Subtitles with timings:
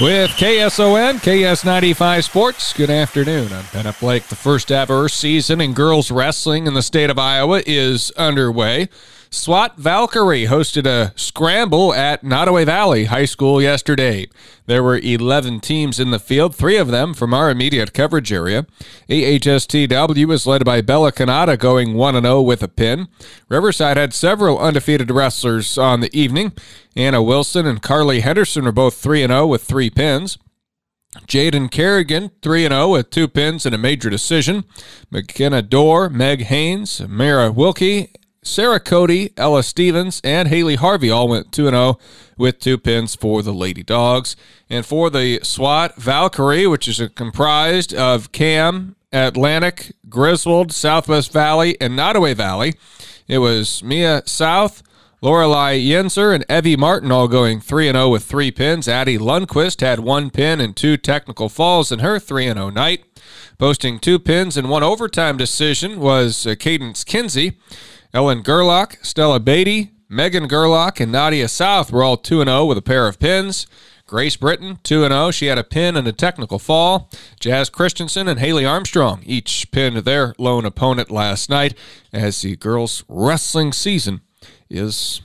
[0.00, 3.52] With KSOM, KS95 Sports, good afternoon.
[3.52, 4.28] I'm Bennett Blake.
[4.28, 8.88] The first ever season in girls wrestling in the state of Iowa is underway.
[9.32, 14.26] SWAT Valkyrie hosted a scramble at Nodaway Valley High School yesterday.
[14.66, 18.66] There were 11 teams in the field, three of them from our immediate coverage area.
[19.08, 23.06] AHSTW was led by Bella Canada going 1 0 with a pin.
[23.48, 26.52] Riverside had several undefeated wrestlers on the evening.
[26.96, 30.38] Anna Wilson and Carly Henderson are both 3 0 with three pins.
[31.28, 34.64] Jaden Kerrigan, 3 0 with two pins and a major decision.
[35.08, 41.52] McKenna Dorr, Meg Haynes, Mara Wilkie, Sarah Cody, Ella Stevens, and Haley Harvey all went
[41.52, 41.98] 2 0
[42.38, 44.34] with two pins for the Lady Dogs.
[44.70, 51.98] And for the SWAT Valkyrie, which is comprised of Cam, Atlantic, Griswold, Southwest Valley, and
[51.98, 52.74] Nodaway Valley,
[53.28, 54.82] it was Mia South,
[55.20, 58.88] Lorelei Yenser, and Evie Martin all going 3 0 with three pins.
[58.88, 63.04] Addie Lundquist had one pin and two technical falls in her 3 0 night.
[63.58, 67.58] Posting two pins and one overtime decision was uh, Cadence Kinsey.
[68.12, 72.82] Ellen Gerlach, Stella Beatty, Megan Gerlach, and Nadia South were all 2 0 with a
[72.82, 73.68] pair of pins.
[74.04, 75.30] Grace Britton, 2 0.
[75.30, 77.08] She had a pin and a technical fall.
[77.38, 81.78] Jazz Christensen and Haley Armstrong each pinned their lone opponent last night
[82.12, 84.22] as the girls' wrestling season
[84.68, 85.22] is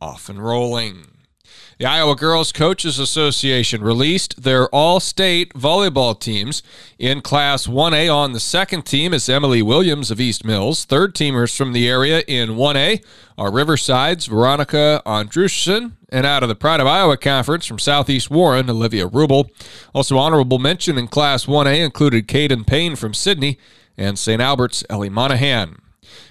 [0.00, 1.17] off and rolling.
[1.78, 6.60] The Iowa Girls Coaches Association released their all state volleyball teams.
[6.98, 10.84] In Class 1A on the second team is Emily Williams of East Mills.
[10.84, 13.04] Third teamers from the area in 1A
[13.38, 18.68] are Riverside's Veronica Andrushson, and out of the Pride of Iowa Conference from Southeast Warren,
[18.68, 19.48] Olivia Rubel.
[19.94, 23.56] Also, honorable mention in Class 1A included Caden Payne from Sidney
[23.96, 24.42] and St.
[24.42, 25.76] Albert's Ellie Monahan.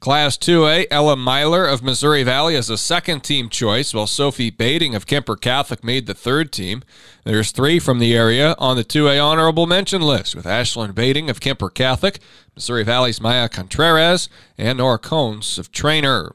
[0.00, 4.96] Class 2A, Ella Myler of Missouri Valley is a second team choice, while Sophie Bading
[4.96, 6.82] of Kuemper Catholic made the third team.
[7.24, 11.40] There's three from the area on the 2A honorable mention list, with Ashlyn Bading of
[11.40, 12.18] Kuemper Catholic,
[12.54, 16.32] Missouri Valley's Maya Contreras, and Nora Cones of Treynor.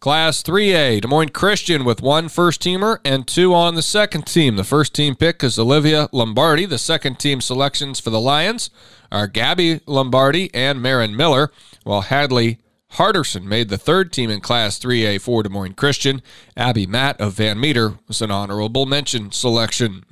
[0.00, 4.56] Class 3A, Des Moines Christian with one first teamer and two on the second team.
[4.56, 6.64] The first team pick is Olivia Lombardi.
[6.64, 8.70] The second team selections for the Lions
[9.12, 11.50] are Gabby Lombardi and Marin Miller,
[11.84, 12.58] while Hadley
[12.94, 16.22] Harderson made the third team in Class 3A for Des Moines Christian.
[16.56, 20.04] Abby Matt of Van Meter was an honorable mention selection.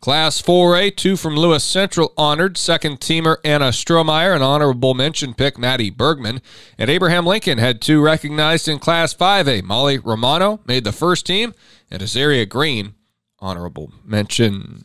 [0.00, 2.56] Class 4A, two from Lewis Central honored.
[2.56, 6.40] Second teamer Anna Strohmeyer, an honorable mention pick Maddie Bergman.
[6.78, 9.62] And Abraham Lincoln had two recognized in Class 5A.
[9.62, 11.54] Molly Romano made the first team,
[11.90, 12.94] and Azaria Green,
[13.40, 14.84] honorable mention.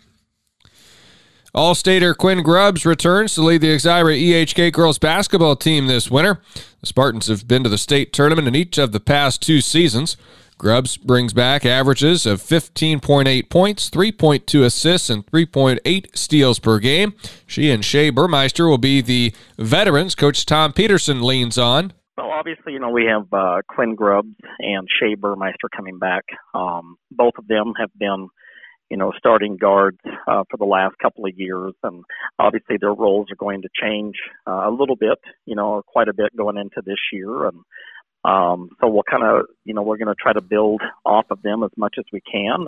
[1.53, 6.39] All-Stater Quinn Grubbs returns to lead the Exira EHK girls basketball team this winter.
[6.79, 10.15] The Spartans have been to the state tournament in each of the past two seasons.
[10.57, 17.15] Grubbs brings back averages of 15.8 points, 3.2 assists, and 3.8 steals per game.
[17.45, 21.91] She and Shea Burmeister will be the veterans Coach Tom Peterson leans on.
[22.15, 26.23] Well, obviously, you know, we have uh, Quinn Grubbs and Shea Burmeister coming back.
[26.53, 28.29] Um, both of them have been–
[28.91, 29.97] you know, starting guards
[30.27, 32.03] uh, for the last couple of years, and
[32.37, 34.15] obviously their roles are going to change
[34.45, 37.57] uh, a little bit, you know, or quite a bit going into this year, and
[38.25, 41.41] um, so we'll kind of, you know, we're going to try to build off of
[41.41, 42.67] them as much as we can.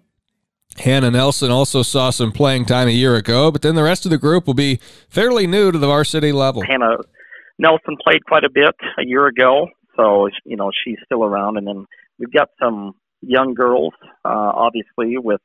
[0.78, 4.10] Hannah Nelson also saw some playing time a year ago, but then the rest of
[4.10, 4.80] the group will be
[5.10, 6.64] fairly new to the varsity level.
[6.66, 6.98] Hannah
[7.60, 9.68] Nelson played quite a bit a year ago,
[9.98, 11.86] so you know she's still around, and then
[12.18, 15.42] we've got some young girls, uh, obviously with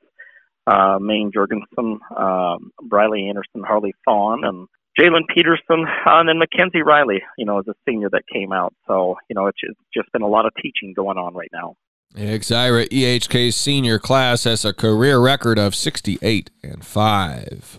[0.69, 4.67] uh, Maine Jorgensen, um, Briley Anderson, Harley Fawn, and
[4.99, 8.75] Jalen Peterson, uh, and then Mackenzie Riley, you know, as a senior that came out.
[8.87, 9.59] So, you know, it's
[9.95, 11.77] just been a lot of teaching going on right now.
[12.17, 17.79] Exira EHK's senior class has a career record of 68 and 5.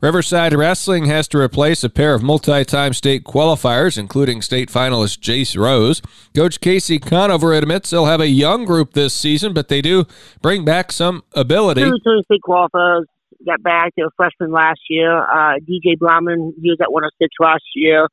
[0.00, 5.60] Riverside Wrestling has to replace a pair of multi-time state qualifiers, including state finalist Jace
[5.60, 6.00] Rose.
[6.34, 10.06] Coach Casey Conover admits they'll have a young group this season, but they do
[10.40, 11.82] bring back some ability.
[11.82, 13.04] Two, state qualifiers
[13.44, 13.92] got back.
[13.94, 15.18] They were freshmen last year.
[15.18, 18.08] Uh, DJ Blauman, he was at 106 last year.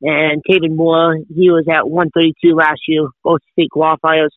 [0.00, 4.30] And Taven Moore, he was at 132 last year, both state qualifiers.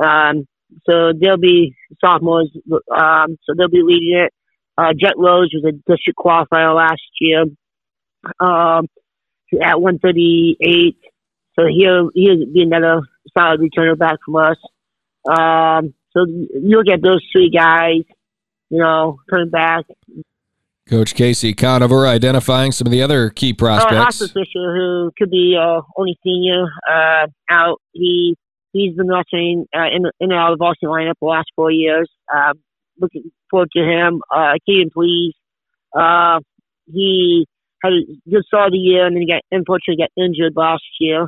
[0.00, 0.46] Um,
[0.88, 1.74] so they'll be
[2.04, 4.32] sophomores, um, so they'll be leading it.
[4.78, 7.44] Uh, Jet Rose was a district qualifier last year
[8.40, 8.86] um,
[9.62, 10.96] at 138.
[11.58, 13.02] So he'll, he'll be another
[13.36, 14.58] solid returner back from us.
[15.28, 18.02] Um, so you look at those three guys,
[18.70, 19.84] you know, coming back.
[20.88, 24.22] Coach Casey Conover identifying some of the other key prospects.
[24.22, 27.80] Uh, Fisher, who could be uh, only senior uh, out.
[27.92, 28.36] He
[28.72, 31.72] he's been wrestling uh, in in and out of the varsity lineup the last four
[31.72, 32.08] years.
[32.32, 32.54] Uh,
[33.00, 34.22] looking forward to him.
[34.34, 35.34] Uh, Caden Please,
[35.96, 36.40] uh,
[36.86, 37.46] he
[37.82, 40.84] had a good start of the year and then he got unfortunately got injured last
[41.00, 41.24] year.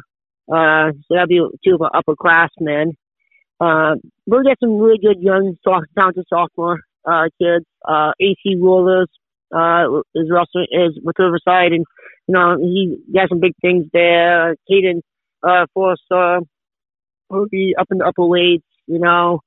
[0.50, 2.93] Uh, so that'll be two of our upperclassmen.
[3.61, 7.67] Uh, we'll get some really good young, talented sophomore uh, kids.
[7.87, 9.09] Uh, AC Rulers
[9.55, 9.85] uh,
[10.15, 11.85] is also is with Riverside, and
[12.26, 14.55] you know he got some big things there.
[14.70, 15.00] Caden
[15.43, 16.41] uh, Forrester
[17.31, 18.67] will be up in the upper weights.
[18.87, 19.41] You know,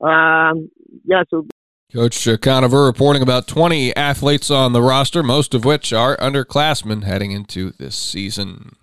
[0.00, 0.70] um,
[1.04, 1.24] yeah.
[1.30, 1.46] So
[1.90, 7.30] Coach Conover reporting about 20 athletes on the roster, most of which are underclassmen heading
[7.30, 8.76] into this season.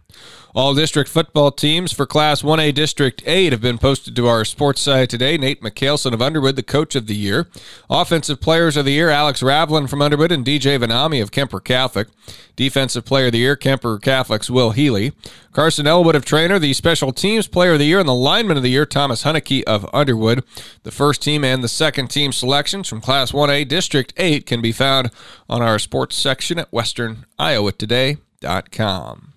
[0.55, 4.79] All district football teams for Class 1A District 8 have been posted to our sports
[4.79, 5.37] site today.
[5.37, 7.49] Nate McHaleson of Underwood, the coach of the year.
[7.89, 12.07] Offensive players of the year, Alex Ravlin from Underwood and DJ Vanami of Kuemper Catholic.
[12.55, 15.11] Defensive player of the year, Kuemper Catholic's Will Healy.
[15.51, 18.63] Carson Elwood of Treynor, the special teams player of the year, and the lineman of
[18.63, 20.41] the year, Thomas Hunnicky of Underwood.
[20.83, 24.71] The first team and the second team selections from Class 1A District 8 can be
[24.71, 25.11] found
[25.49, 29.34] on our sports section at westerniowatoday.com.